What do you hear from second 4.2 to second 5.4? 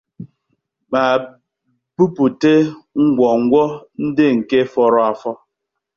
nke fọrọ afọ.